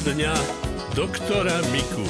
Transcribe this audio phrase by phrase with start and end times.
[0.00, 0.32] dňa
[0.96, 2.00] doktora Miku.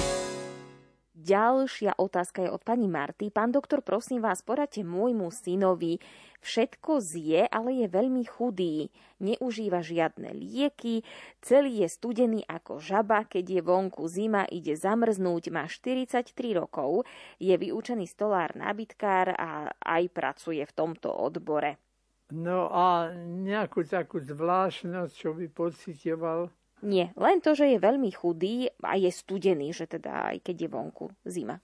[1.11, 3.35] Ďalšia otázka je od pani Marty.
[3.35, 5.99] Pán doktor, prosím vás, poradte môjmu synovi.
[6.39, 8.95] Všetko zje, ale je veľmi chudý.
[9.19, 11.03] Neužíva žiadne lieky,
[11.43, 17.03] celý je studený ako žaba, keď je vonku zima, ide zamrznúť, má 43 rokov,
[17.43, 21.83] je vyučený stolár nábytkár a aj pracuje v tomto odbore.
[22.31, 26.55] No a nejakú takú zvláštnosť, čo by pocitoval?
[26.81, 30.69] Nie, len to, že je veľmi chudý a je studený, že teda aj keď je
[30.73, 31.61] vonku zima.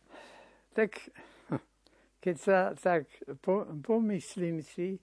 [0.77, 0.93] Tak
[2.25, 3.09] keď sa tak
[3.41, 5.01] po, pomyslím si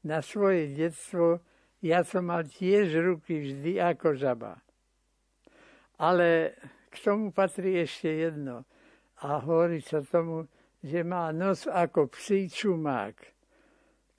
[0.00, 1.44] na svoje detstvo,
[1.84, 4.60] ja som mal tiež ruky vždy ako žaba.
[6.00, 6.56] Ale
[6.88, 8.64] k tomu patrí ešte jedno.
[9.20, 10.48] A hovorí sa tomu,
[10.80, 13.39] že má nos ako psí čumák.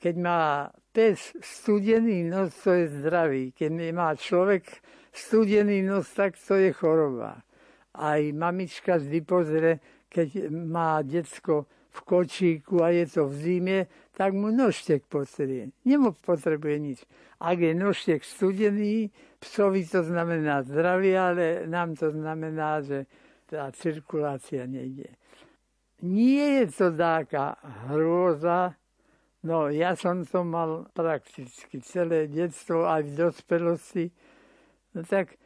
[0.01, 3.53] Keď má pes studený nos, to je zdravý.
[3.53, 4.65] Keď má človek
[5.13, 7.45] studený nos, tak to je choroba.
[7.93, 9.77] Aj mamička vždy pozrie,
[10.09, 13.79] keď má decko v kočíku a je to v zime,
[14.15, 15.75] tak mu nožtek potrebuje.
[15.85, 16.99] Nemu potrebuje nič.
[17.37, 23.05] Ak je nožtek studený, psovi to znamená zdravie, ale nám to znamená, že
[23.45, 25.13] tá cirkulácia nejde.
[26.01, 27.59] Nie je to taká
[27.91, 28.73] hrôza,
[29.43, 34.05] no ja som to mal prakticky celé detstvo aj v dospelosti,
[34.91, 35.39] No tak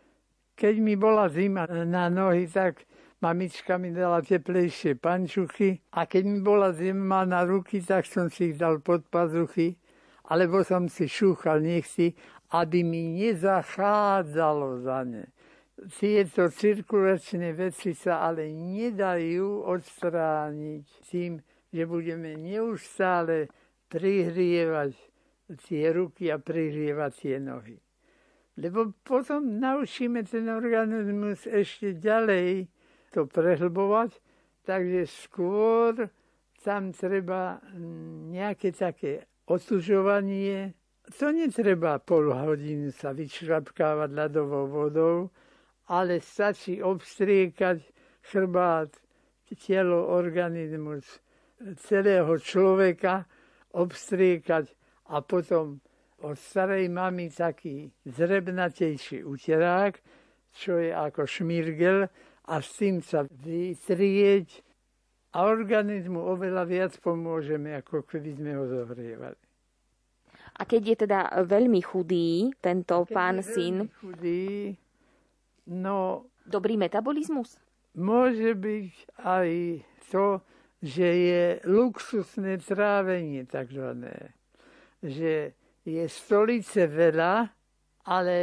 [0.57, 2.81] keď mi bola zima na nohy, tak
[3.21, 8.53] mamička mi dala teplejšie pančuchy a keď mi bola zima na ruky, tak som si
[8.53, 9.77] ich dal pod pazuchy,
[10.25, 12.17] alebo som si šúchal nechci,
[12.57, 15.29] aby mi nezachádzalo za ne.
[15.75, 23.51] Tieto cirkulačné veci sa ale nedajú odstrániť tým, že budeme neustále
[23.89, 24.93] prihrievať
[25.65, 27.77] tie ruky a prihrievať tie nohy.
[28.55, 32.71] Lebo potom naučíme ten organizmus ešte ďalej
[33.11, 34.15] to prehlbovať,
[34.63, 36.07] takže skôr
[36.63, 37.59] tam treba
[38.31, 40.73] nejaké také otužovanie.
[41.21, 45.29] To netreba pol hodiny sa vyčrapkávať ľadovou vodou,
[45.91, 47.83] ale stačí obstriekať
[48.25, 48.89] chrbát,
[49.53, 51.21] telo, organizmus
[51.77, 53.29] celého človeka,
[53.75, 54.71] obstriekať
[55.11, 55.83] a potom
[56.23, 59.99] od starej mamy taký zrebnatejší uterák,
[60.55, 62.07] čo je ako šmirgel
[62.47, 64.63] a s tým sa vytrieť
[65.35, 69.35] a organizmu oveľa viac pomôžeme, ako keby sme ho zohrievali.
[70.55, 73.75] A keď je teda veľmi chudý, tento keď pán je syn...
[73.99, 74.71] chudý,
[75.67, 76.23] no...
[76.47, 77.59] Dobrý metabolizmus?
[77.99, 79.49] Môže byť aj
[80.07, 80.39] to,
[80.81, 84.35] že je luxusné trávenie takzvané.
[84.99, 85.53] Že
[85.85, 87.49] je stolice veľa,
[88.05, 88.37] ale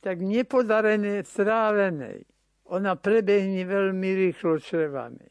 [0.00, 2.24] tak nepodarené strávenej.
[2.68, 5.28] Ona prebehne veľmi rýchlo črevami.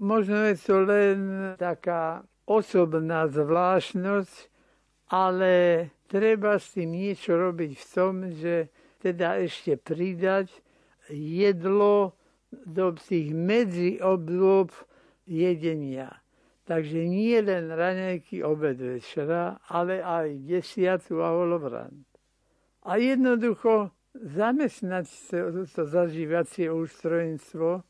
[0.00, 1.18] Možno je to len
[1.60, 4.50] taká osobná zvláštnosť,
[5.14, 5.52] ale
[6.10, 8.54] treba s tým niečo robiť v tom, že
[8.98, 10.50] teda ešte pridať
[11.10, 12.18] jedlo
[12.50, 14.74] do tých medziobdôb
[15.30, 16.18] jedenia.
[16.66, 22.06] Takže nie len raňajky obed večera, ale aj desiatu a holobrand.
[22.86, 25.06] A jednoducho zamestnať
[25.70, 27.82] to, zažívacie ústrojenstvo,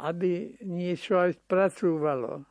[0.00, 2.44] aby niečo aj spracúvalo.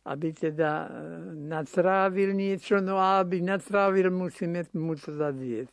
[0.00, 0.90] Aby teda e,
[1.36, 5.68] natrávil niečo, no a aby natrávil, musíme mu to zadieť.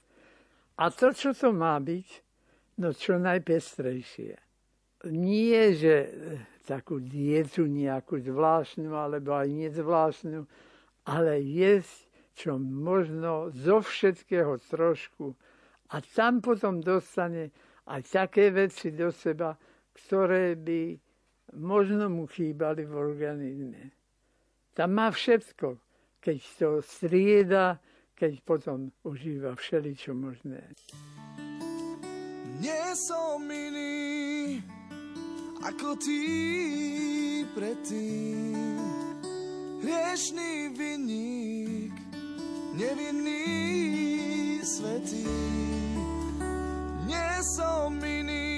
[0.77, 2.07] A to, čo to má byť,
[2.77, 4.35] no čo najpestrejšie.
[5.09, 5.95] Nie, že
[6.67, 10.43] takú dietu nejakú zvláštnu alebo aj nezvláštnu,
[11.07, 15.33] ale jesť čo možno zo všetkého trošku
[15.89, 17.49] a tam potom dostane
[17.87, 19.55] aj také veci do seba,
[19.95, 20.99] ktoré by
[21.55, 23.95] možno mu chýbali v organizme.
[24.75, 25.79] Tam má všetko,
[26.19, 27.79] keď to strieda,
[28.13, 30.61] keď potom užíva všeličo možné.
[32.59, 34.61] Nie som iný,
[35.63, 36.21] ako ty
[37.55, 38.77] predtým.
[39.81, 41.93] Hriešný vinník,
[42.73, 43.45] nevinný
[44.65, 45.25] svetý.
[47.07, 48.56] Nie som iný,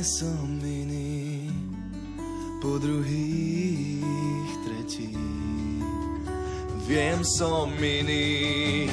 [0.00, 1.52] Nie som iný
[2.64, 5.12] po druhých tretí.
[6.88, 8.88] Viem, som iný,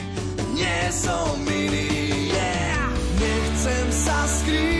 [0.52, 2.92] nie som iný, yeah!
[3.24, 4.77] Nechcem sa skrývať,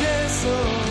[0.00, 0.89] vodný piesok,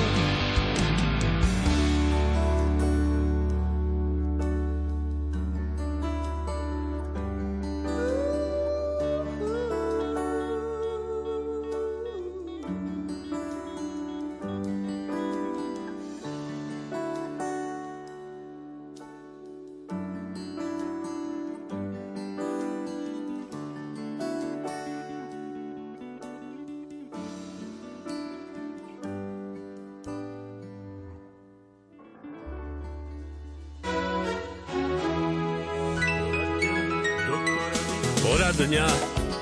[38.69, 38.85] Poradňa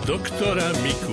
[0.08, 1.12] doktora Miku.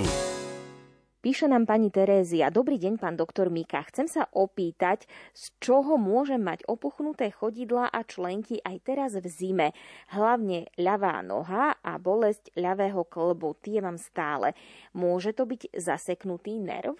[1.19, 2.47] Píše nám pani Terézia.
[2.47, 3.83] Dobrý deň, pán doktor Mika.
[3.91, 5.03] Chcem sa opýtať,
[5.35, 9.67] z čoho môžem mať opuchnuté chodidla a členky aj teraz v zime.
[10.15, 13.59] Hlavne ľavá noha a bolesť ľavého klbu.
[13.59, 14.55] Tie mám stále.
[14.95, 16.95] Môže to byť zaseknutý nerv?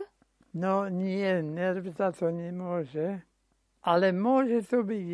[0.52, 3.24] No nie, nerv za to nemôže,
[3.88, 5.08] ale môže to byť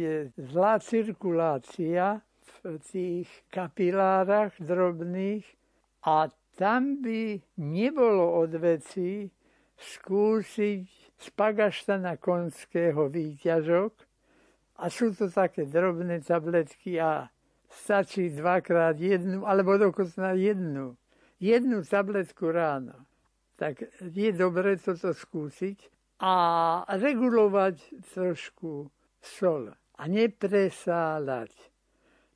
[0.50, 2.26] zlá cirkulácia
[2.66, 5.61] v tých kapilárach drobných
[6.06, 9.30] a tam by nebolo od veci
[9.78, 10.86] skúsiť
[11.22, 13.94] z pagaštana konského výťažok
[14.82, 17.30] a sú to také drobné tabletky a
[17.70, 20.98] stačí dvakrát jednu, alebo dokonca jednu.
[21.42, 23.06] Jednu tabletku ráno.
[23.58, 25.78] Tak je dobre toto skúsiť
[26.22, 26.34] a
[26.98, 28.90] regulovať trošku
[29.22, 31.54] sol a nepresáľať.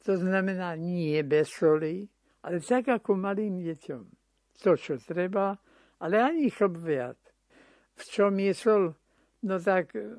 [0.05, 2.05] To znamená nie bez soli,
[2.45, 4.03] ale tak ako malým deťom.
[4.61, 5.57] To, čo treba,
[5.99, 7.17] ale ani chlb viac.
[7.97, 8.83] V čom je sol?
[9.43, 10.13] No tak e,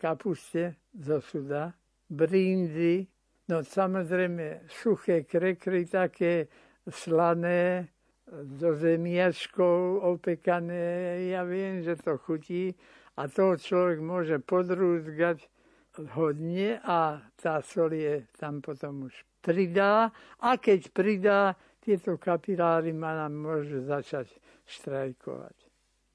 [0.00, 1.76] kapuste zo suda,
[2.08, 3.04] brindy,
[3.52, 6.48] no samozrejme suché krekry také
[6.88, 7.92] slané,
[8.32, 11.24] do zemiačkov opekané.
[11.32, 12.76] Ja viem, že to chutí
[13.16, 15.48] a toho človek môže podrúzgať
[16.14, 21.40] hodne a tá sol je tam potom už pridá a keď pridá,
[21.78, 24.28] tieto kapiláry ma nám môžu začať
[24.68, 25.67] štrajkovať.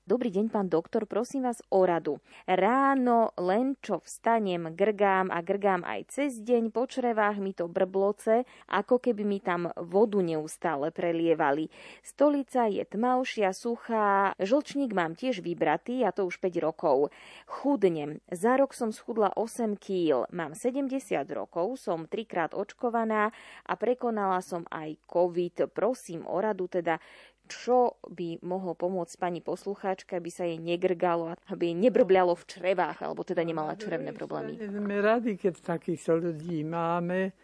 [0.03, 2.19] Dobrý deň, pán doktor, prosím vás o radu.
[2.43, 8.43] Ráno len čo vstanem, grgám a grgám aj cez deň, po črevách mi to brbloce,
[8.67, 11.72] ako keby mi tam vodu neustále prelievali.
[12.03, 17.07] Stolica je tmavšia, suchá, žlčník mám tiež vybratý a to už 5 rokov.
[17.48, 18.19] Chudnem.
[18.27, 20.27] Za rok som schudla 8 kg.
[20.36, 21.00] Mám 70
[21.31, 23.31] rokov, som trikrát očkovaná
[23.63, 25.72] a prekonala som aj COVID.
[25.72, 27.00] Prosím o radu teda,
[27.48, 33.04] čo by mohlo pomôcť pani poslucháčka, aby sa jej negrgalo, aby jej nebrbľalo v črevách,
[33.04, 34.56] alebo teda nemala črevné problémy.
[34.58, 37.36] Sme radi, keď takýchto ľudí máme,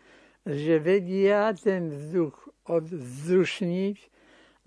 [0.48, 2.36] že vedia ten vzduch
[2.70, 3.98] odzdušniť,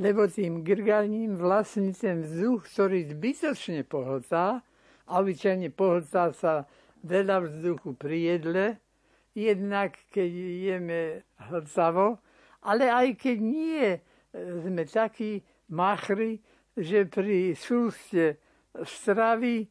[0.02, 4.60] lebo tým grganím vlastne ten vzduch, ktorý zbytočne pohltá,
[5.08, 6.64] a obyčajne pohltá sa
[7.02, 8.66] veľa vzduchu pri jedle,
[9.34, 11.00] jednak keď jeme
[11.50, 12.22] hlcavo,
[12.62, 13.86] ale aj keď nie,
[14.32, 16.40] sme takí machri,
[16.76, 18.40] že pri súste
[18.72, 19.68] stravy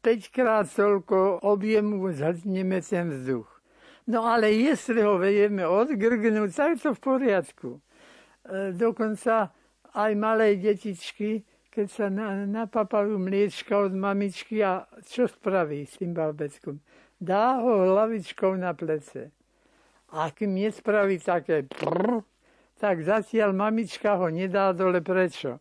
[0.00, 3.48] 5 krát toľko objemu zhrneme ten vzduch.
[4.08, 7.70] No ale jestli ho vejeme odgrgnúť, tak to v poriadku.
[7.76, 7.80] E,
[8.72, 9.52] dokonca
[9.92, 12.06] aj malé detičky, keď sa
[12.48, 16.80] napapajú mliečka od mamičky a čo spraví s tým babeckom?
[17.20, 19.28] Dá ho hlavičkou na plece.
[20.16, 22.24] A kým nespraví také prr,
[22.78, 25.02] tak zatiaľ mamička ho nedá dole.
[25.02, 25.58] Prečo?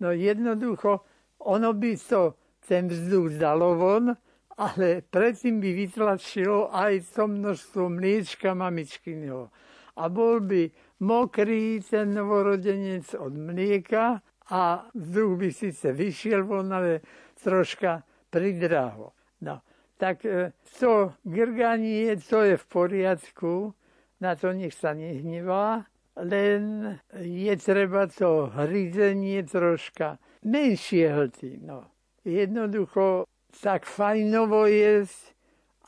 [0.00, 1.02] No jednoducho,
[1.42, 4.14] ono by to ten vzduch dalo von,
[4.60, 9.50] ale predtým by vytlačilo aj to množstvo mliečka mamičkyného.
[9.98, 10.70] A bol by
[11.02, 14.22] mokrý ten novorodenec od mlieka
[14.52, 17.02] a vzduch by síce vyšiel von, ale
[17.40, 19.16] troška pridráho.
[19.40, 19.64] No,
[19.96, 23.72] tak e, to grganie, to je v poriadku,
[24.20, 31.60] na to nech sa nehnevá, len je treba to hryzenie troška menšie hlty.
[31.62, 31.84] No.
[32.24, 33.24] Jednoducho
[33.62, 35.34] tak fajnovo jesť,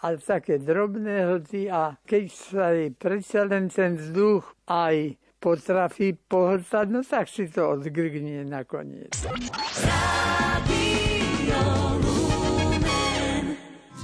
[0.02, 6.86] ale také drobné hlty a keď sa jej predsa len ten vzduch aj potrafí pohltať,
[6.90, 9.14] no tak si to odgrgne nakoniec.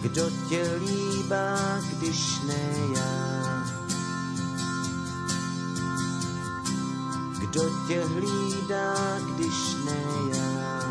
[0.03, 1.57] Kdo tě líbá,
[1.99, 2.63] když ne
[2.95, 3.38] já?
[7.51, 10.03] Kdo tě hlídá, když ne
[10.37, 10.83] já?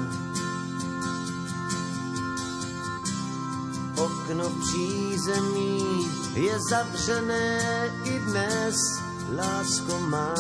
[3.95, 7.59] Okno přízemí je zavřené
[8.03, 8.75] i dnes,
[9.35, 10.33] lásko má.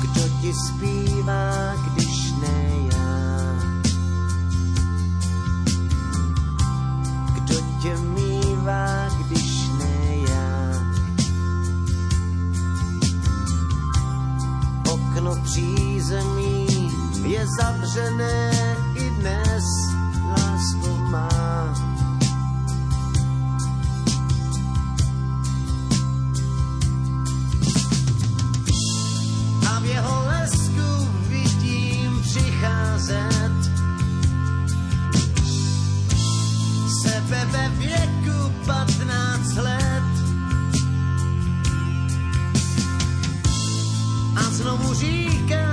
[0.00, 1.99] Kdo ti zpívá, když
[44.92, 45.69] A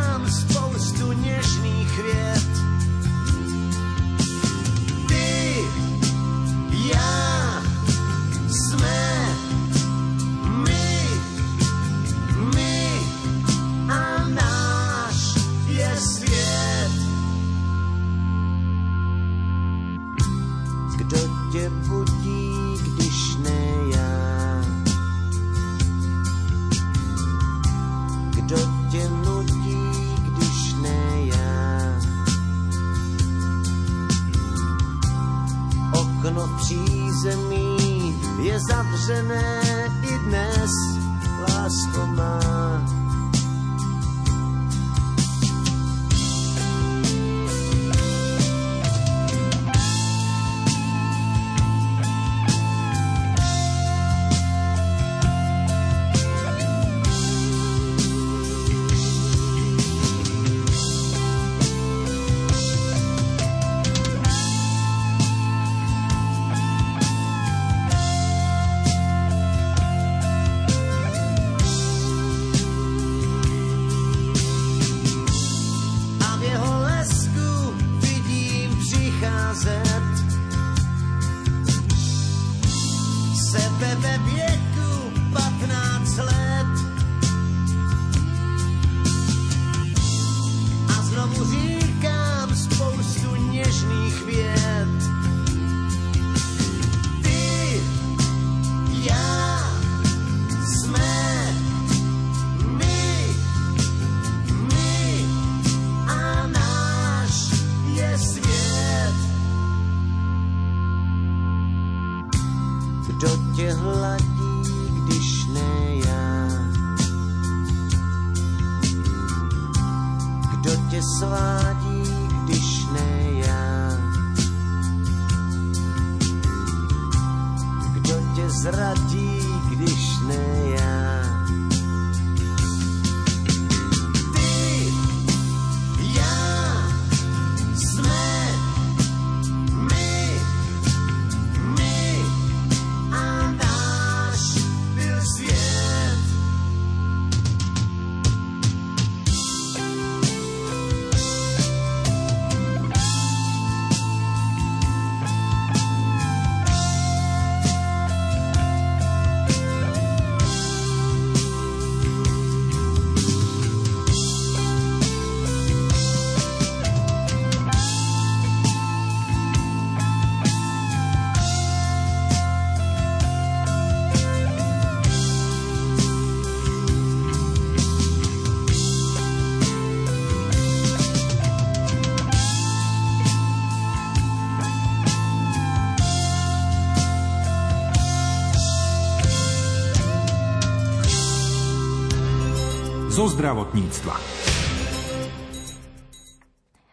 [193.18, 194.14] zo zdravotníctva.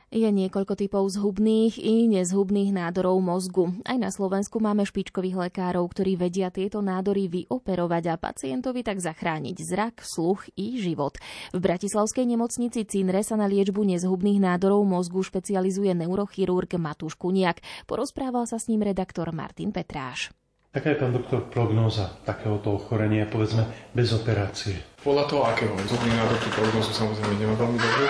[0.08, 3.76] Je niekoľko typov zhubných i nezhubných nádorov mozgu.
[3.84, 9.56] Aj na Slovensku máme špičkových lekárov, ktorí vedia tieto nádory vyoperovať a pacientovi tak zachrániť
[9.68, 11.20] zrak, sluch i život.
[11.52, 17.60] V Bratislavskej nemocnici Cinre sa na liečbu nezhubných nádorov mozgu špecializuje neurochirurg Matúš Kuniak.
[17.84, 20.32] Porozprával sa s ním redaktor Martin Petráš.
[20.74, 23.62] Aká je, pán doktor, prognóza takéhoto ochorenia, povedzme,
[23.94, 24.82] bez operácie?
[25.06, 28.06] Podľa toho, akého zubný nádor tú prognózu samozrejme nemá veľmi dobrú.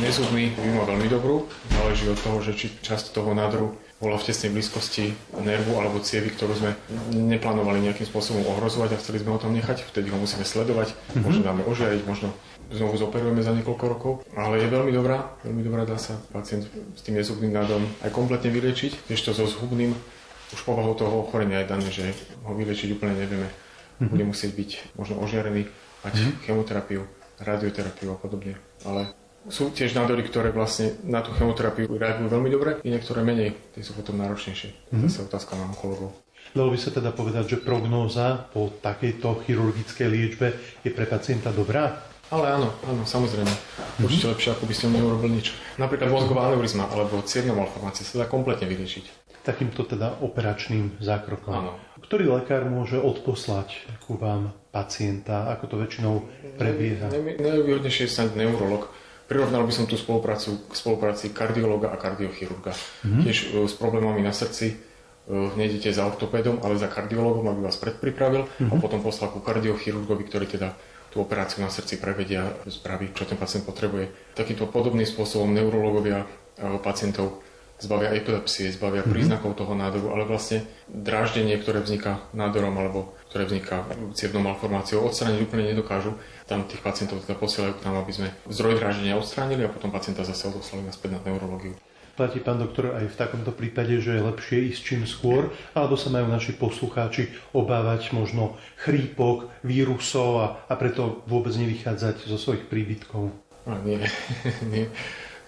[0.00, 1.44] Nezubný by mal veľmi dobrú.
[1.68, 5.12] Záleží od toho, že či časť toho nádoru bola v tesnej blízkosti
[5.44, 6.72] nervu alebo cievy, ktorú sme
[7.12, 9.84] neplánovali nejakým spôsobom ohrozovať a chceli sme ho tam nechať.
[9.84, 11.20] Vtedy ho musíme sledovať, mm-hmm.
[11.20, 12.32] možno dáme ožiariť, možno
[12.72, 14.12] znovu zoperujeme za niekoľko rokov.
[14.32, 16.64] Ale je veľmi dobrá, veľmi dobrá, dá sa pacient
[16.96, 19.92] s tým nezubným nádorom aj kompletne vyliečiť, ešte so zhubným
[20.54, 22.04] už povahou toho ochorenia je dané, že
[22.46, 23.48] ho vyliečiť úplne nevieme.
[23.50, 24.10] Mm-hmm.
[24.12, 25.66] Bude musieť byť možno ožiarený,
[26.04, 26.34] mať mm-hmm.
[26.46, 27.02] chemoterapiu,
[27.42, 28.54] radioterapiu a podobne.
[28.86, 29.10] Ale
[29.50, 33.82] sú tiež nádory, ktoré vlastne na tú chemoterapiu reagujú veľmi dobre, i niektoré menej, tie
[33.82, 34.92] sú potom náročnejšie.
[34.94, 35.08] Mm-hmm.
[35.10, 36.14] Je otázka na onkologov.
[36.54, 40.54] Dalo by sa teda povedať, že prognóza po takejto chirurgickej liečbe
[40.86, 42.06] je pre pacienta dobrá?
[42.26, 43.50] Ale áno, áno, samozrejme.
[44.02, 45.54] Určite lepšie, ako by ste neurobil nič.
[45.78, 51.54] Napríklad mozgová aneurizma alebo cievna malformácia sa dá kompletne vyriešiť takýmto teda operačným zákrokom.
[51.54, 51.72] Áno.
[52.02, 55.46] Ktorý lekár môže odposlať ku vám pacienta?
[55.54, 56.26] Ako to väčšinou
[56.58, 57.06] prebieha?
[57.14, 58.90] Najvýhodnejšie je snáď neurolog.
[59.30, 62.74] Prirovnal by som tú spoluprácu k spolupráci kardiologa a kardiochirurga.
[62.74, 63.22] Mm-hmm.
[63.26, 64.78] Tiež s problémami na srdci
[65.30, 68.70] nejdete za ortopédom, ale za kardiologom, aby vás predpripravil mm-hmm.
[68.70, 70.78] a potom poslal ku kardiochirurgovi, ktorý teda
[71.10, 74.34] tú operáciu na srdci prevedia, spraví, čo ten pacient potrebuje.
[74.38, 76.22] Takýmto podobným spôsobom neurologovia
[76.86, 77.42] pacientov
[77.76, 79.12] zbavia epilepsie, zbavia mm-hmm.
[79.12, 83.84] príznakov toho nádoru, ale vlastne dráždenie, ktoré vzniká nádorom alebo ktoré vzniká
[84.16, 86.16] cievnou malformáciou, odstrániť úplne nedokážu.
[86.48, 90.24] Tam tých pacientov teda posielajú k nám, aby sme zdroj dráždenia odstránili a potom pacienta
[90.24, 91.76] zase odoslali naspäť na neurológiu.
[92.16, 96.08] Platí pán doktor aj v takomto prípade, že je lepšie ísť čím skôr, alebo sa
[96.08, 103.36] majú naši poslucháči obávať možno chrípok, vírusov a, a preto vôbec nevychádzať zo svojich príbytkov?
[103.68, 104.00] A nie,
[104.72, 104.88] nie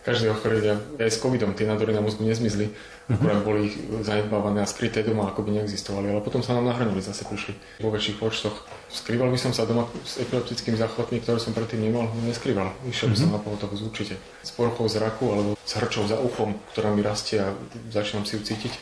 [0.08, 2.72] každé ochorenia, aj s covidom, tie nádory na mozgu nezmizli,
[3.12, 7.04] akurát boli ich zanedbávané a skryté doma, ako by neexistovali, ale potom sa nám nahranili,
[7.04, 7.52] zase prišli
[7.84, 8.56] vo väčších počtoch.
[8.88, 12.72] Skrýval by som sa doma s epileptickými záchvatmi, ktoré som predtým nemal, neskrýval.
[12.88, 13.34] Išiel by som mhm.
[13.36, 14.14] na pohotovosť určite.
[14.40, 17.52] S poruchou zraku alebo s hrčou za uchom, ktorá mi rastie a
[17.92, 18.72] začínam si ju cítiť.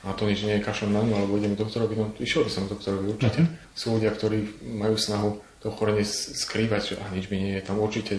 [0.00, 2.50] A to nič nie je kašlom na ňu, alebo idem k doktorovi, no išiel by
[2.50, 3.44] som k doktorovi určite.
[3.44, 3.76] Uh-huh.
[3.76, 7.80] Sú ľudia, ktorí majú snahu to ochorenie skrývať, že ah, nič mi nie je, tam
[7.80, 8.16] určite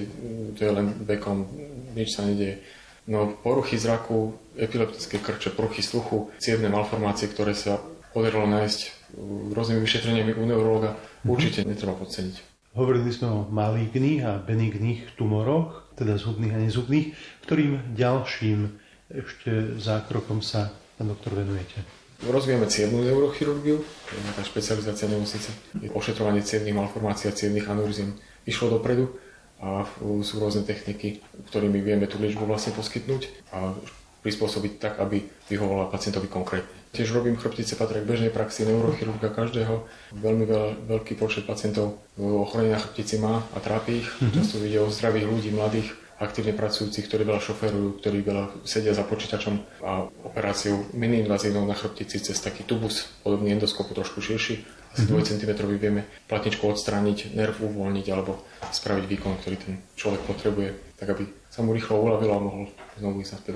[0.53, 1.49] to je len vekom,
[1.97, 2.61] nič sa nedieje.
[3.09, 7.81] No poruchy zraku, epileptické krče, poruchy sluchu, cievne malformácie, ktoré sa
[8.13, 8.79] podarilo nájsť
[9.57, 11.31] rôznymi vyšetreniami u neurologa, mm-hmm.
[11.33, 12.51] určite netreba podceniť.
[12.71, 17.07] Hovorili sme o maligných a benigných tumoroch, teda zhubných a nezhubných,
[17.43, 18.71] ktorým ďalším
[19.11, 22.00] ešte zákrokom sa, pán doktor, venujete?
[22.21, 25.49] Rozvíjame cievnú neurochirurgiu, to je nejaká špecializácia nemocnice.
[25.81, 28.13] Je ošetrovanie cievných malformácií a cievných aneurizm
[28.45, 29.09] išlo dopredu
[29.57, 29.85] a
[30.21, 33.73] sú rôzne techniky, ktorými vieme tú liečbu vlastne poskytnúť a
[34.21, 36.69] prispôsobiť tak, aby vyhovovala pacientovi konkrétne.
[36.93, 39.87] Tiež robím chrbtice, patria k bežnej praxi neurochirurga každého.
[40.13, 44.09] Veľmi veľ, veľký počet pacientov ochorenie na chrbtici má a trápi ich.
[44.11, 44.33] Mm-hmm.
[44.37, 45.89] Často ide o zdravých ľudí, mladých,
[46.21, 52.21] aktívne pracujúcich, ktorí veľa šoferujú, ktorí veľa sedia za počítačom a operáciu mini-invazívnou na chrbtici
[52.21, 54.61] cez taký tubus, podobný endoskopu, trošku širší,
[54.93, 55.23] asi mm-hmm.
[55.23, 60.69] 2 cm vieme platničku odstrániť, nerv uvoľniť alebo spraviť výkon, ktorý ten človek potrebuje,
[61.01, 62.63] tak aby sa mu rýchlo uľavilo a mohol
[63.01, 63.53] znovu ísť naspäť.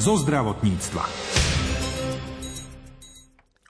[0.00, 1.04] Zo zdravotníctva.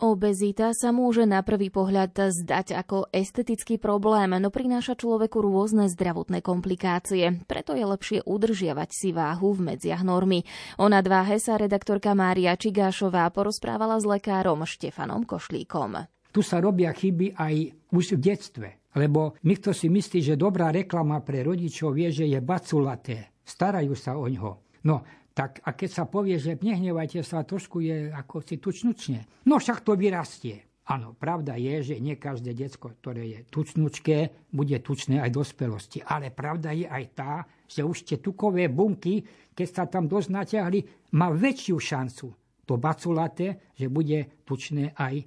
[0.01, 6.41] Obezita sa môže na prvý pohľad zdať ako estetický problém, no prináša človeku rôzne zdravotné
[6.41, 7.45] komplikácie.
[7.45, 10.47] Preto je lepšie udržiavať si váhu v medziach normy.
[10.81, 16.09] O nadváhe sa redaktorka Mária Čigášová porozprávala s lekárom Štefanom Košlíkom.
[16.31, 17.55] Tu sa robia chyby aj
[17.91, 18.69] už v detstve.
[18.95, 23.35] Lebo niekto si myslí, že dobrá reklama pre rodičov je, že je baculaté.
[23.43, 24.71] Starajú sa o ňo.
[24.81, 25.05] No,
[25.41, 29.49] Tak a keď sa povie, že nehnevajte sa, trošku je ako si tučnučne.
[29.49, 30.69] No však to vyrastie.
[30.93, 36.05] Áno, pravda je, že nie každé decko, ktoré je tučnučké, bude tučné aj dospelosti.
[36.05, 37.33] Ale pravda je aj tá,
[37.65, 39.25] že už tie tukové bunky,
[39.57, 40.79] keď sa tam dosť natiahli,
[41.17, 42.29] má väčšiu šancu
[42.69, 45.25] to baculaté, že bude tučné aj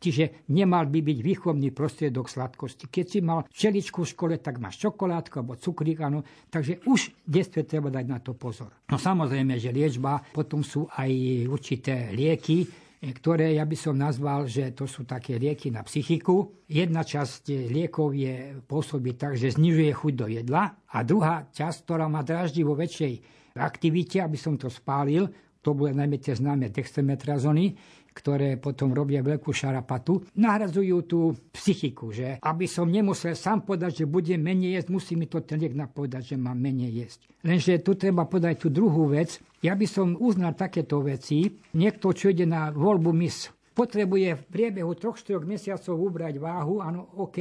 [0.00, 2.90] Čiže nemal by byť výchovný prostriedok sladkosti.
[2.90, 6.26] Keď si mal čeličku v škole, tak máš čokoládku alebo cukrík, áno.
[6.50, 8.74] Takže už v detstve treba dať na to pozor.
[8.90, 11.10] No samozrejme, že liečba, potom sú aj
[11.46, 12.66] určité lieky,
[13.00, 16.60] ktoré ja by som nazval, že to sú také lieky na psychiku.
[16.68, 22.12] Jedna časť liekov je pôsobí tak, že znižuje chuť do jedla a druhá časť, ktorá
[22.12, 23.12] má draždí vo väčšej
[23.56, 27.76] aktivite, aby som to spálil, to bude najmä tie známe dextrometrazony,
[28.14, 31.20] ktoré potom robia veľkú šarapatu, nahradzujú tú
[31.54, 35.62] psychiku, že aby som nemusel sám povedať, že bude menej jesť, musí mi to ten
[35.62, 37.20] liek napovedať, že mám menej jesť.
[37.46, 39.40] Lenže tu treba povedať tú druhú vec.
[39.64, 41.48] Ja by som uznal takéto veci.
[41.76, 47.38] Niekto, čo ide na voľbu mis, potrebuje v priebehu 3-4 mesiacov ubrať váhu, áno, OK.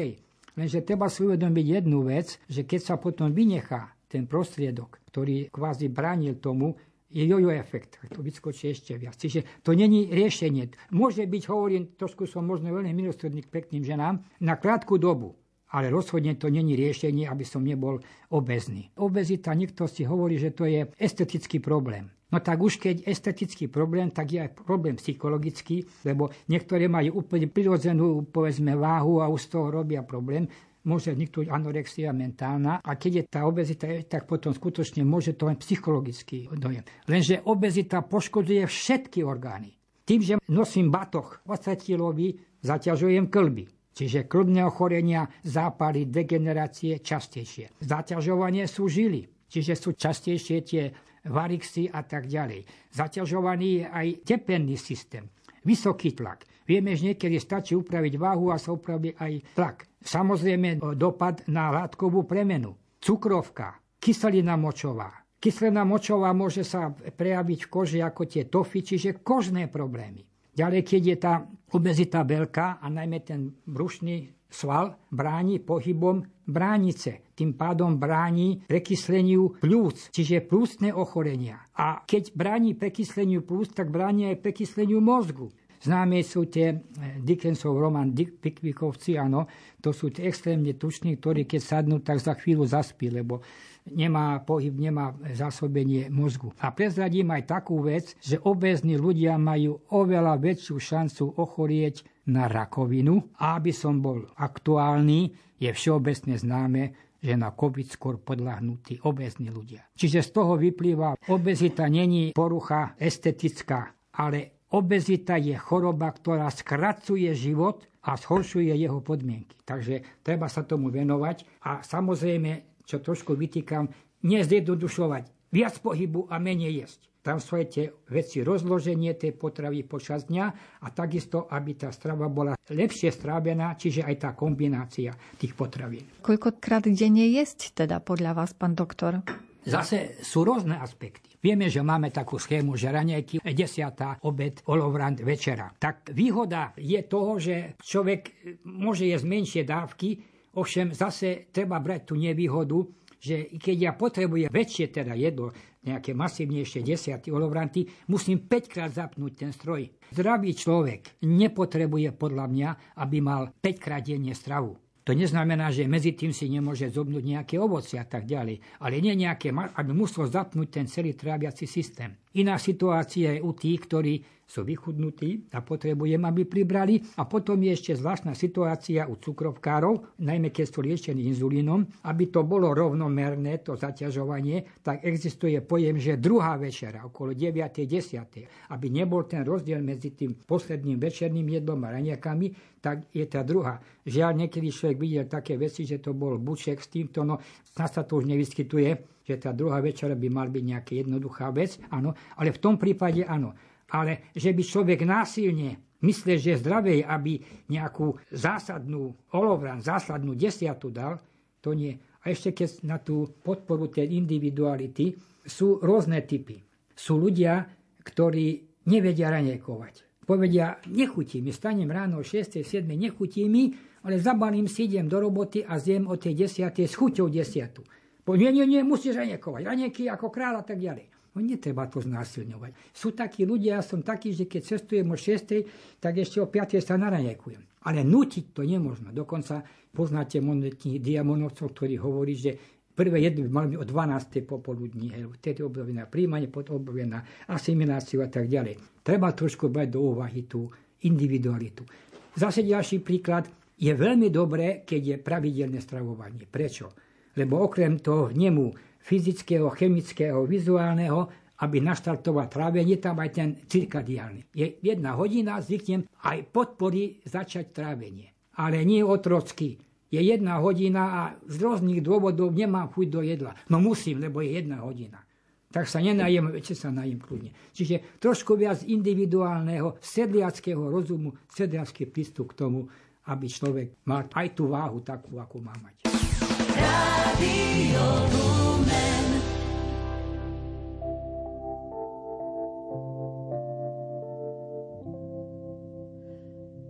[0.56, 5.88] Lenže treba si uvedomiť jednu vec, že keď sa potom vynechá ten prostriedok, ktorý kvázi
[5.88, 6.74] bránil tomu,
[7.10, 9.18] je jojo efekt, to vyskočí ešte viac.
[9.18, 10.94] Čiže to není riešenie.
[10.94, 15.34] Môže byť, hovorím, trošku som možno veľmi milostredný k pekným ženám, na krátku dobu.
[15.70, 18.02] Ale rozhodne to není riešenie, aby som nebol
[18.34, 18.90] obezný.
[18.98, 22.10] Obezita, niekto si hovorí, že to je estetický problém.
[22.30, 27.50] No tak už keď estetický problém, tak je aj problém psychologický, lebo niektoré majú úplne
[27.50, 30.46] prirodzenú, povedzme, váhu a už z toho robia problém
[30.88, 35.60] môže vzniknúť anorexia mentálna a keď je tá obezita, tak potom skutočne môže to len
[35.60, 36.86] psychologický dojem.
[37.10, 39.76] Lenže obezita poškodzuje všetky orgány.
[40.08, 42.34] Tým, že nosím batoh 20 kilový,
[42.66, 43.70] zaťažujem klby.
[43.94, 47.84] Čiže klbné ochorenia, zápaly, degenerácie častejšie.
[47.84, 50.84] Zaťažovanie sú žily, čiže sú častejšie tie
[51.28, 52.64] varixy a tak ďalej.
[52.96, 55.28] Zaťažovaný je aj tepenný systém,
[55.68, 56.48] vysoký tlak.
[56.64, 59.89] Vieme, že niekedy stačí upraviť váhu a sa upraví aj tlak.
[60.00, 62.76] Samozrejme dopad na látkovú premenu.
[63.00, 65.12] Cukrovka, kyselina močová.
[65.40, 70.28] Kyselina močová môže sa prejaviť v koži ako tie tofy, čiže kožné problémy.
[70.52, 71.34] Ďalej, keď je tá
[71.72, 77.32] obezita veľká a najmä ten brušný sval bráni pohybom bránice.
[77.38, 81.70] Tým pádom bráni prekysleniu plúc, čiže plúcne ochorenia.
[81.78, 85.54] A keď bráni prekysleniu plúc, tak bráni aj prekysleniu mozgu.
[85.80, 86.80] Známe sú tie eh,
[87.24, 89.48] Dickensov román Pickvickovci, áno,
[89.80, 93.40] to sú tie extrémne tuční, ktorí keď sadnú, tak za chvíľu zaspí, lebo
[93.88, 96.54] nemá pohyb, nemá zásobenie mozgu.
[96.62, 103.34] A prezradím aj takú vec, že obezní ľudia majú oveľa väčšiu šancu ochorieť na rakovinu.
[103.42, 106.84] A aby som bol aktuálny, je všeobecne známe,
[107.20, 109.84] že na COVID skôr podľahnutí obezní ľudia.
[109.92, 117.90] Čiže z toho vyplýva, obezita není porucha estetická, ale Obezita je choroba, ktorá skracuje život
[118.06, 119.58] a zhoršuje jeho podmienky.
[119.66, 123.90] Takže treba sa tomu venovať a samozrejme, čo trošku vytýkam,
[124.22, 125.50] nezjednodušovať.
[125.50, 127.10] Viac pohybu a menej jesť.
[127.20, 130.46] Tam sú aj tie veci rozloženie tej potravy počas dňa
[130.86, 136.06] a takisto, aby tá strava bola lepšie strávená, čiže aj tá kombinácia tých potravín.
[136.22, 139.26] Koľkokrát denne jesť teda podľa vás, pán doktor?
[139.66, 141.36] Zase sú rôzne aspekty.
[141.40, 145.72] Vieme, že máme takú schému, že raňajky, desiatá, obed, olovrant, večera.
[145.76, 150.20] Tak výhoda je toho, že človek môže jesť menšie dávky,
[150.56, 152.88] ovšem zase treba brať tú nevýhodu,
[153.20, 159.32] že keď ja potrebujem väčšie teda jedlo, nejaké masívnejšie desiaty olovranty, musím 5 krát zapnúť
[159.36, 159.88] ten stroj.
[160.12, 162.70] Zdravý človek nepotrebuje podľa mňa,
[163.00, 164.76] aby mal 5 krát denne stravu.
[165.10, 168.62] To neznamená, že medzi tým si nemôže zobnúť nejaké ovoci a tak ďalej.
[168.78, 172.14] Ale nie nejaké, aby musel zapnúť ten celý tráviaci systém.
[172.40, 174.14] Iná situácia je u tých, ktorí
[174.50, 176.98] sú vychudnutí a potrebujem, aby pribrali.
[177.22, 181.86] A potom je ešte zvláštna situácia u cukrovkárov, najmä keď sú liečení inzulínom.
[182.08, 187.54] Aby to bolo rovnomerné, to zaťažovanie, tak existuje pojem, že druhá večera, okolo 9.
[187.86, 188.74] 10.
[188.74, 193.78] Aby nebol ten rozdiel medzi tým posledným večerným jedlom a raňakami, tak je tá druhá.
[194.02, 197.38] Žiaľ, niekedy človek videl také veci, že to bol buček s týmto, no
[197.70, 202.18] sa to už nevyskytuje že tá druhá večera by mal byť nejaká jednoduchá vec, áno,
[202.34, 203.54] ale v tom prípade áno.
[203.94, 207.38] Ale že by človek násilne myslel, že je zdravej, aby
[207.70, 211.22] nejakú zásadnú olovran, zásadnú desiatu dal,
[211.62, 211.94] to nie.
[212.26, 215.14] A ešte keď na tú podporu tej individuality
[215.46, 216.58] sú rôzne typy.
[216.98, 217.70] Sú ľudia,
[218.02, 220.26] ktorí nevedia raňajkovať.
[220.26, 222.62] Povedia, nechutí mi, stanem ráno o 6.
[222.62, 222.86] 7.
[222.86, 223.74] nechutí mi,
[224.06, 226.70] ale zabalím si, idem do roboty a zjem o tej 10.
[226.86, 227.99] s chuťou 10
[228.36, 229.62] nie, nie, nie, musíš raniekovať.
[229.64, 231.08] Ranieky ako kráľ a tak ďalej.
[231.36, 232.92] No netreba to znásilňovať.
[232.92, 236.82] Sú takí ľudia, ja som taký, že keď cestujem o 6, tak ešte o 5
[236.82, 237.62] sa naranekujem.
[237.86, 239.14] Ale nutiť to nemôžno.
[239.14, 239.64] Dokonca
[239.94, 242.52] poznáte monetných diamonovcov, ktorí hovorí, že
[242.92, 244.44] prvé jedno by mali o 12.
[244.44, 249.00] popoludní, vtedy obdobie príjmanie, potom obdobie na asimiláciu a tak ďalej.
[249.00, 250.68] Treba trošku brať do úvahy tú
[251.08, 251.88] individualitu.
[252.36, 253.48] Zase ďalší príklad.
[253.80, 256.44] Je veľmi dobré, keď je pravidelné stravovanie.
[256.44, 257.09] Prečo?
[257.38, 264.48] Lebo okrem toho hnemu fyzického, chemického, vizuálneho, aby naštartoval trávenie, tam aj ten cirkadiálny.
[264.56, 268.32] Je jedna hodina, zvyknem aj podpory začať trávenie.
[268.56, 269.76] Ale nie otrocky.
[270.10, 273.54] Je jedna hodina a z rôznych dôvodov nemám chuť do jedla.
[273.70, 275.22] No musím, lebo je jedna hodina.
[275.70, 277.54] Tak sa nenajem, večer sa najem kľudne.
[277.78, 282.90] Čiže trošku viac individuálneho, sedliackého rozumu, sedliacký prístup k tomu,
[283.30, 286.09] aby človek mal aj tú váhu takú, ako má mať.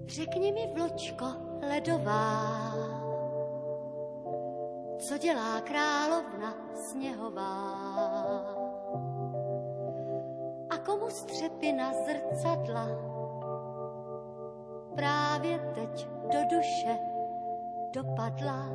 [0.10, 1.26] Řekni mi, vločko
[1.70, 2.74] ledová,
[5.00, 7.76] co dělá královna sněhová?
[10.70, 12.88] A komu střepina zrcadla
[14.96, 17.00] právě teď do duše
[17.94, 18.70] dopadla?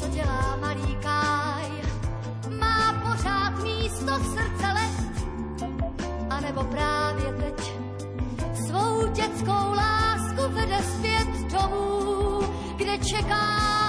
[0.00, 1.70] Co dělá malý Káj?
[2.60, 5.24] Má pořád místo v srdce let?
[6.30, 7.72] A nebo právě teď
[8.66, 12.40] svou dětskou lásku vede zpět domů,
[12.76, 13.83] kde čeká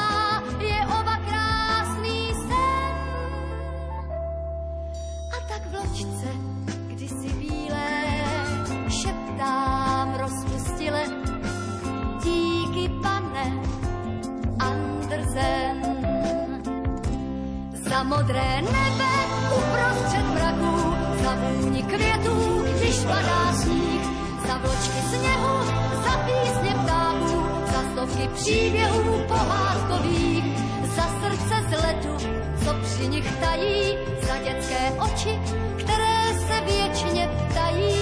[28.35, 30.43] příběhů pohádkových,
[30.95, 32.27] za srdce z letu,
[32.65, 35.39] co při nich tají, za dětské oči,
[35.77, 37.95] které se věčně ptají.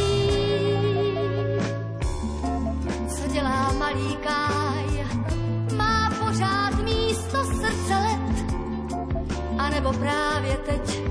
[3.08, 5.06] Co dělá malý Káj?
[5.78, 8.46] Má pořád místo srdce let,
[9.58, 11.03] anebo právě teď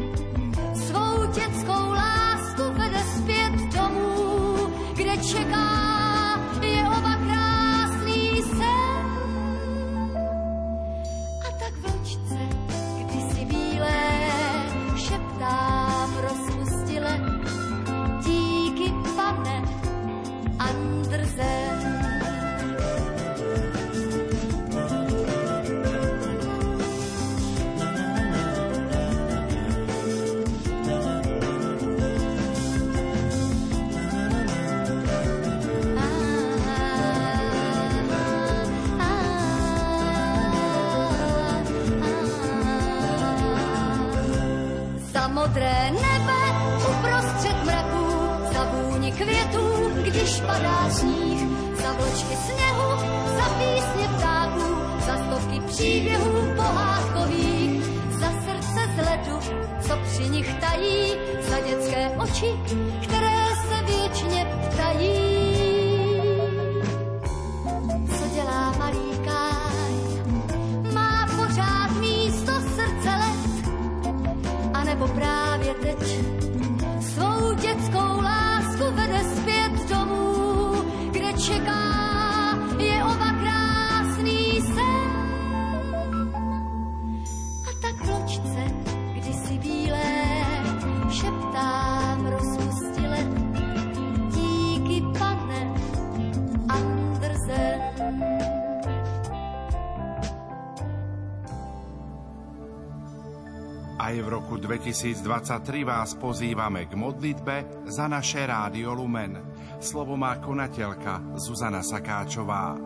[104.63, 109.35] 2023 vás pozývame k modlitbe za naše Rádio Lumen.
[109.83, 112.79] Slovo má konateľka Zuzana Sakáčová.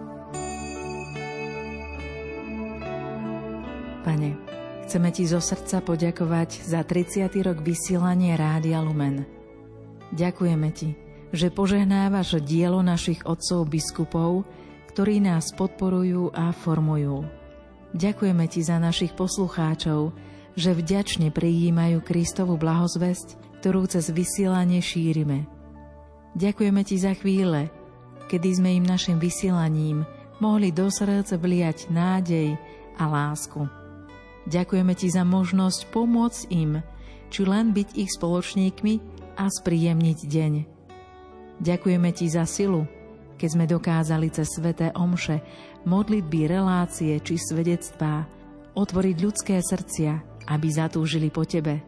[4.01, 4.31] Pane,
[4.89, 7.29] chceme Ti zo srdca poďakovať za 30.
[7.45, 9.29] rok vysielania Rádia Lumen.
[10.17, 10.97] Ďakujeme Ti,
[11.29, 14.49] že požehnávaš dielo našich otcov biskupov,
[14.97, 17.29] ktorí nás podporujú a formujú.
[17.93, 20.17] Ďakujeme Ti za našich poslucháčov,
[20.57, 25.45] že vďačne prijímajú Kristovu blahozvesť, ktorú cez vysielanie šírime.
[26.33, 27.69] Ďakujeme Ti za chvíle,
[28.29, 30.09] kedy sme im našim vysielaním
[30.41, 32.57] mohli do srdc vliať nádej
[32.97, 33.69] a lásku.
[34.49, 36.81] Ďakujeme Ti za možnosť pomôcť im,
[37.33, 38.95] či len byť ich spoločníkmi
[39.37, 40.53] a spríjemniť deň.
[41.61, 42.85] Ďakujeme Ti za silu,
[43.37, 45.41] keď sme dokázali cez sveté omše,
[45.85, 48.25] modlitby, relácie či svedectvá
[48.77, 51.83] otvoriť ľudské srdcia, aby zatúžili po Tebe.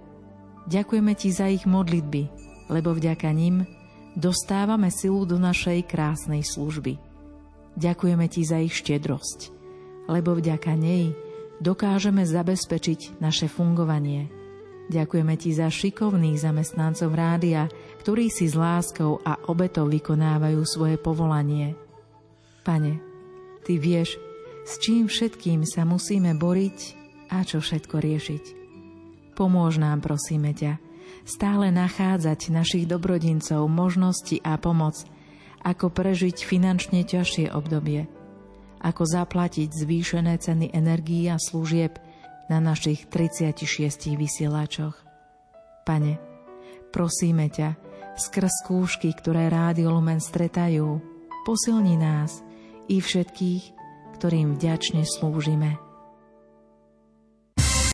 [0.68, 2.22] Ďakujeme Ti za ich modlitby,
[2.68, 3.64] lebo vďaka nim
[4.18, 6.98] dostávame silu do našej krásnej služby.
[7.78, 9.54] Ďakujeme Ti za ich štedrosť,
[10.10, 11.14] lebo vďaka nej
[11.62, 14.28] dokážeme zabezpečiť naše fungovanie.
[14.90, 17.70] Ďakujeme Ti za šikovných zamestnancov rádia,
[18.02, 21.78] ktorí si s láskou a obetou vykonávajú svoje povolanie.
[22.66, 22.98] Pane,
[23.62, 24.18] Ty vieš,
[24.66, 26.97] s čím všetkým sa musíme boriť
[27.28, 28.44] a čo všetko riešiť.
[29.36, 30.80] Pomôž nám, prosíme ťa,
[31.22, 34.98] stále nachádzať našich dobrodincov, možnosti a pomoc–
[35.62, 38.06] ako prežiť finančne ťažšie obdobie,
[38.82, 41.98] ako zaplatiť zvýšené ceny energií a služieb
[42.46, 44.96] na našich 36 vysielačoch.
[45.82, 46.20] Pane,
[46.94, 47.74] prosíme ťa,
[48.18, 51.00] skrz skúšky, ktoré Rádio Lumen stretajú,
[51.42, 52.40] posilni nás
[52.88, 53.62] i všetkých,
[54.18, 55.87] ktorým vďačne slúžime.